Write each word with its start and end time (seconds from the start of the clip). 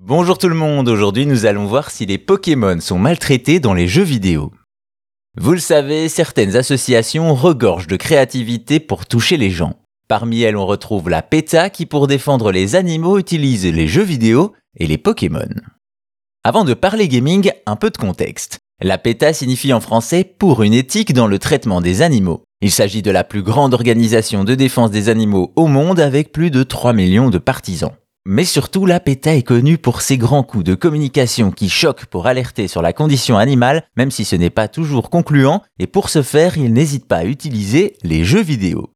Bonjour 0.00 0.38
tout 0.38 0.48
le 0.48 0.54
monde, 0.54 0.88
aujourd'hui 0.88 1.26
nous 1.26 1.44
allons 1.44 1.66
voir 1.66 1.90
si 1.90 2.06
les 2.06 2.18
Pokémon 2.18 2.78
sont 2.80 3.00
maltraités 3.00 3.58
dans 3.58 3.74
les 3.74 3.88
jeux 3.88 4.04
vidéo. 4.04 4.52
Vous 5.36 5.52
le 5.52 5.58
savez, 5.58 6.08
certaines 6.08 6.54
associations 6.54 7.34
regorgent 7.34 7.88
de 7.88 7.96
créativité 7.96 8.78
pour 8.78 9.06
toucher 9.06 9.36
les 9.36 9.50
gens. 9.50 9.74
Parmi 10.06 10.40
elles 10.42 10.56
on 10.56 10.64
retrouve 10.64 11.10
la 11.10 11.20
PETA 11.20 11.68
qui 11.68 11.84
pour 11.84 12.06
défendre 12.06 12.52
les 12.52 12.76
animaux 12.76 13.18
utilise 13.18 13.66
les 13.66 13.88
jeux 13.88 14.04
vidéo 14.04 14.54
et 14.78 14.86
les 14.86 14.98
Pokémon. 14.98 15.50
Avant 16.44 16.64
de 16.64 16.74
parler 16.74 17.08
gaming, 17.08 17.50
un 17.66 17.74
peu 17.74 17.90
de 17.90 17.98
contexte. 17.98 18.60
La 18.80 18.98
PETA 18.98 19.32
signifie 19.32 19.72
en 19.72 19.80
français 19.80 20.22
pour 20.22 20.62
une 20.62 20.74
éthique 20.74 21.12
dans 21.12 21.26
le 21.26 21.40
traitement 21.40 21.80
des 21.80 22.02
animaux. 22.02 22.44
Il 22.62 22.70
s'agit 22.70 23.02
de 23.02 23.10
la 23.10 23.24
plus 23.24 23.42
grande 23.42 23.74
organisation 23.74 24.44
de 24.44 24.54
défense 24.54 24.92
des 24.92 25.08
animaux 25.08 25.52
au 25.56 25.66
monde 25.66 25.98
avec 25.98 26.30
plus 26.30 26.52
de 26.52 26.62
3 26.62 26.92
millions 26.92 27.30
de 27.30 27.38
partisans. 27.38 27.92
Mais 28.30 28.44
surtout, 28.44 28.84
la 28.84 29.00
PETA 29.00 29.36
est 29.36 29.42
connue 29.42 29.78
pour 29.78 30.02
ses 30.02 30.18
grands 30.18 30.42
coups 30.42 30.62
de 30.62 30.74
communication 30.74 31.50
qui 31.50 31.70
choquent 31.70 32.04
pour 32.04 32.26
alerter 32.26 32.68
sur 32.68 32.82
la 32.82 32.92
condition 32.92 33.38
animale, 33.38 33.84
même 33.96 34.10
si 34.10 34.26
ce 34.26 34.36
n'est 34.36 34.50
pas 34.50 34.68
toujours 34.68 35.08
concluant, 35.08 35.62
et 35.78 35.86
pour 35.86 36.10
ce 36.10 36.20
faire, 36.20 36.58
il 36.58 36.74
n'hésite 36.74 37.08
pas 37.08 37.16
à 37.16 37.24
utiliser 37.24 37.96
les 38.02 38.24
jeux 38.24 38.42
vidéo. 38.42 38.90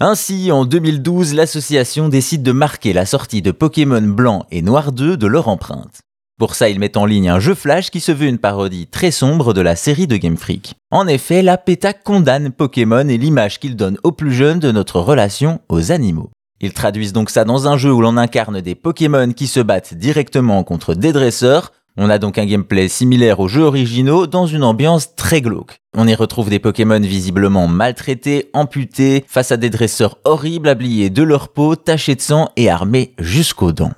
Ainsi, 0.00 0.50
en 0.50 0.64
2012, 0.64 1.34
l'association 1.34 2.08
décide 2.08 2.42
de 2.42 2.50
marquer 2.50 2.92
la 2.92 3.06
sortie 3.06 3.40
de 3.40 3.52
Pokémon 3.52 4.02
Blanc 4.02 4.46
et 4.50 4.62
Noir 4.62 4.90
2 4.90 5.16
de 5.16 5.26
leur 5.28 5.46
empreinte. 5.46 6.00
Pour 6.36 6.56
ça, 6.56 6.68
ils 6.68 6.80
mettent 6.80 6.96
en 6.96 7.06
ligne 7.06 7.28
un 7.28 7.38
jeu 7.38 7.54
Flash 7.54 7.92
qui 7.92 8.00
se 8.00 8.10
veut 8.10 8.26
une 8.26 8.38
parodie 8.38 8.88
très 8.88 9.12
sombre 9.12 9.54
de 9.54 9.60
la 9.60 9.76
série 9.76 10.08
de 10.08 10.16
Game 10.16 10.36
Freak. 10.36 10.74
En 10.90 11.06
effet, 11.06 11.42
la 11.42 11.56
PETA 11.56 11.92
condamne 11.92 12.50
Pokémon 12.50 13.06
et 13.06 13.16
l'image 13.16 13.60
qu'il 13.60 13.76
donne 13.76 13.98
aux 14.02 14.10
plus 14.10 14.34
jeunes 14.34 14.58
de 14.58 14.72
notre 14.72 14.98
relation 14.98 15.60
aux 15.68 15.92
animaux. 15.92 16.30
Ils 16.60 16.72
traduisent 16.72 17.12
donc 17.12 17.30
ça 17.30 17.44
dans 17.44 17.68
un 17.68 17.76
jeu 17.76 17.92
où 17.92 18.00
l'on 18.00 18.16
incarne 18.16 18.60
des 18.60 18.74
Pokémon 18.74 19.32
qui 19.32 19.46
se 19.46 19.60
battent 19.60 19.94
directement 19.94 20.64
contre 20.64 20.94
des 20.94 21.12
dresseurs. 21.12 21.72
On 21.98 22.10
a 22.10 22.18
donc 22.18 22.38
un 22.38 22.46
gameplay 22.46 22.88
similaire 22.88 23.40
aux 23.40 23.48
jeux 23.48 23.62
originaux 23.62 24.26
dans 24.26 24.46
une 24.46 24.64
ambiance 24.64 25.14
très 25.16 25.40
glauque. 25.40 25.80
On 25.94 26.06
y 26.06 26.14
retrouve 26.14 26.50
des 26.50 26.58
Pokémon 26.58 27.00
visiblement 27.00 27.68
maltraités, 27.68 28.50
amputés, 28.52 29.24
face 29.26 29.52
à 29.52 29.56
des 29.56 29.70
dresseurs 29.70 30.18
horribles 30.24 30.68
habillés 30.68 31.10
de 31.10 31.22
leur 31.22 31.48
peau, 31.48 31.76
tachés 31.76 32.14
de 32.14 32.20
sang 32.20 32.50
et 32.56 32.68
armés 32.68 33.14
jusqu'aux 33.18 33.72
dents. 33.72 33.92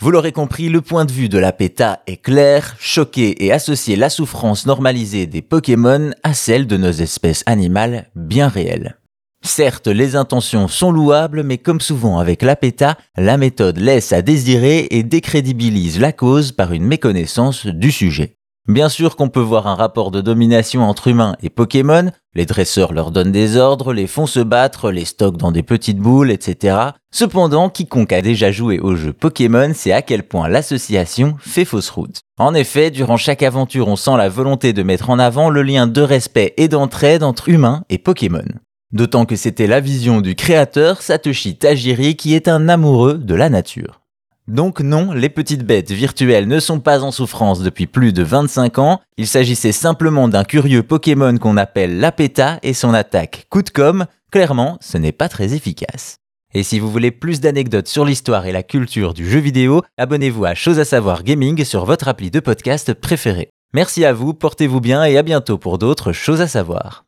Vous 0.00 0.10
l'aurez 0.10 0.32
compris, 0.32 0.68
le 0.68 0.80
point 0.80 1.04
de 1.04 1.12
vue 1.12 1.28
de 1.28 1.38
la 1.38 1.52
PETA 1.52 2.02
est 2.08 2.16
clair, 2.16 2.74
choquer 2.80 3.44
et 3.44 3.52
associer 3.52 3.94
la 3.94 4.10
souffrance 4.10 4.66
normalisée 4.66 5.26
des 5.26 5.42
Pokémon 5.42 6.10
à 6.24 6.34
celle 6.34 6.66
de 6.66 6.76
nos 6.76 6.90
espèces 6.90 7.44
animales 7.46 8.10
bien 8.16 8.48
réelles. 8.48 8.96
Certes, 9.44 9.88
les 9.88 10.14
intentions 10.14 10.68
sont 10.68 10.92
louables, 10.92 11.42
mais 11.42 11.58
comme 11.58 11.80
souvent 11.80 12.18
avec 12.18 12.42
la 12.42 12.54
PETA, 12.54 12.96
la 13.16 13.36
méthode 13.36 13.78
laisse 13.78 14.12
à 14.12 14.22
désirer 14.22 14.86
et 14.90 15.02
décrédibilise 15.02 15.98
la 16.00 16.12
cause 16.12 16.52
par 16.52 16.72
une 16.72 16.84
méconnaissance 16.84 17.66
du 17.66 17.90
sujet. 17.90 18.36
Bien 18.68 18.88
sûr 18.88 19.16
qu'on 19.16 19.28
peut 19.28 19.40
voir 19.40 19.66
un 19.66 19.74
rapport 19.74 20.12
de 20.12 20.20
domination 20.20 20.82
entre 20.82 21.08
humains 21.08 21.34
et 21.42 21.50
Pokémon, 21.50 22.12
les 22.36 22.46
dresseurs 22.46 22.92
leur 22.92 23.10
donnent 23.10 23.32
des 23.32 23.56
ordres, 23.56 23.92
les 23.92 24.06
font 24.06 24.26
se 24.26 24.38
battre, 24.38 24.92
les 24.92 25.04
stockent 25.04 25.36
dans 25.36 25.50
des 25.50 25.64
petites 25.64 25.98
boules, 25.98 26.30
etc. 26.30 26.76
Cependant, 27.12 27.68
quiconque 27.70 28.12
a 28.12 28.22
déjà 28.22 28.52
joué 28.52 28.78
au 28.78 28.94
jeu 28.94 29.12
Pokémon 29.12 29.74
sait 29.74 29.90
à 29.90 30.00
quel 30.00 30.22
point 30.22 30.48
l'association 30.48 31.34
fait 31.40 31.64
fausse 31.64 31.90
route. 31.90 32.20
En 32.38 32.54
effet, 32.54 32.92
durant 32.92 33.16
chaque 33.16 33.42
aventure, 33.42 33.88
on 33.88 33.96
sent 33.96 34.16
la 34.16 34.28
volonté 34.28 34.72
de 34.72 34.84
mettre 34.84 35.10
en 35.10 35.18
avant 35.18 35.50
le 35.50 35.62
lien 35.62 35.88
de 35.88 36.00
respect 36.00 36.54
et 36.56 36.68
d'entraide 36.68 37.24
entre 37.24 37.48
humains 37.48 37.82
et 37.90 37.98
Pokémon. 37.98 38.44
D'autant 38.92 39.24
que 39.24 39.36
c'était 39.36 39.66
la 39.66 39.80
vision 39.80 40.20
du 40.20 40.34
créateur 40.34 41.00
Satoshi 41.00 41.56
Tajiri 41.56 42.14
qui 42.14 42.34
est 42.34 42.46
un 42.46 42.68
amoureux 42.68 43.14
de 43.14 43.34
la 43.34 43.48
nature. 43.48 44.02
Donc 44.48 44.80
non, 44.80 45.12
les 45.12 45.30
petites 45.30 45.64
bêtes 45.64 45.92
virtuelles 45.92 46.48
ne 46.48 46.60
sont 46.60 46.80
pas 46.80 47.02
en 47.02 47.10
souffrance 47.10 47.60
depuis 47.62 47.86
plus 47.86 48.12
de 48.12 48.22
25 48.22 48.78
ans, 48.78 49.00
il 49.16 49.26
s'agissait 49.26 49.72
simplement 49.72 50.28
d'un 50.28 50.44
curieux 50.44 50.82
Pokémon 50.82 51.38
qu'on 51.38 51.56
appelle 51.56 52.00
Lapeta 52.00 52.58
et 52.62 52.74
son 52.74 52.92
attaque 52.92 53.46
coup 53.48 53.62
de 53.62 53.70
com, 53.70 54.04
clairement 54.30 54.78
ce 54.80 54.98
n'est 54.98 55.12
pas 55.12 55.28
très 55.28 55.54
efficace. 55.54 56.16
Et 56.54 56.62
si 56.62 56.78
vous 56.78 56.90
voulez 56.90 57.12
plus 57.12 57.40
d'anecdotes 57.40 57.88
sur 57.88 58.04
l'histoire 58.04 58.44
et 58.44 58.52
la 58.52 58.62
culture 58.62 59.14
du 59.14 59.30
jeu 59.30 59.38
vidéo, 59.38 59.80
abonnez-vous 59.96 60.44
à 60.44 60.54
Chose 60.54 60.78
à 60.78 60.84
savoir 60.84 61.22
gaming 61.22 61.64
sur 61.64 61.86
votre 61.86 62.08
appli 62.08 62.30
de 62.30 62.40
podcast 62.40 62.92
préféré. 62.92 63.48
Merci 63.72 64.04
à 64.04 64.12
vous, 64.12 64.34
portez-vous 64.34 64.80
bien 64.80 65.02
et 65.04 65.16
à 65.16 65.22
bientôt 65.22 65.56
pour 65.56 65.78
d'autres 65.78 66.12
choses 66.12 66.42
à 66.42 66.48
savoir. 66.48 67.04